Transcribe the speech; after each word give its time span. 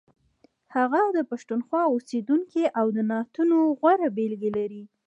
هغه 0.75 1.01
د 1.15 1.17
پښتونخوا 1.29 1.81
اوسیدونکی 1.93 2.63
او 2.79 2.85
د 2.95 2.97
نعتونو 3.11 3.57
غوره 3.79 4.09
بېلګې 4.17 4.49
لري. 4.57 4.83